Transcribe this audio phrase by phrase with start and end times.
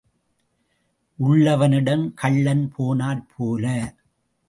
[1.19, 3.65] உள்ளவனிடம் கள்ளன் போனாற் போல.